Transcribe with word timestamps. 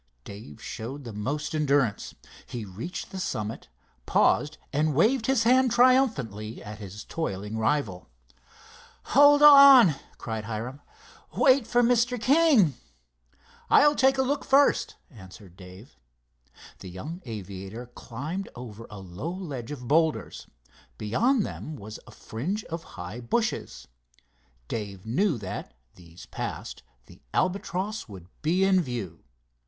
Dave 0.23 0.59
showed 0.59 1.03
the 1.03 1.13
most 1.13 1.53
endurance. 1.53 2.15
He 2.47 2.65
reached 2.65 3.11
the 3.11 3.19
summit, 3.19 3.67
paused 4.07 4.57
and 4.73 4.95
waved 4.95 5.27
his 5.27 5.43
hand 5.43 5.69
triumphantly 5.69 6.59
at 6.63 6.79
his 6.79 7.03
toiling 7.03 7.55
rival. 7.59 8.09
"Hold 9.13 9.43
on," 9.43 9.93
called 10.17 10.45
Hiram. 10.45 10.81
"Wait 11.37 11.67
for 11.67 11.83
Mr. 11.83 12.19
King." 12.19 12.73
"I'll 13.69 13.93
take 13.93 14.17
a 14.17 14.23
look 14.23 14.43
first," 14.43 14.95
answered 15.11 15.55
Dave. 15.55 15.95
The 16.79 16.89
young 16.89 17.21
aviator 17.25 17.85
climbed 17.85 18.49
over 18.55 18.87
a 18.89 18.97
low 18.97 19.29
ledge 19.29 19.69
of 19.69 19.87
boulders. 19.87 20.47
Beyond 20.97 21.45
them 21.45 21.75
was 21.75 21.99
a 22.07 22.11
fringe 22.11 22.63
of 22.63 22.81
high 22.97 23.19
bushes. 23.19 23.87
Dave 24.67 25.05
knew 25.05 25.37
that, 25.37 25.75
these 25.93 26.25
passed, 26.25 26.81
the 27.05 27.21
Albatross 27.35 28.09
would 28.09 28.25
be 28.41 28.63
in 28.63 28.81
view. 28.81 29.23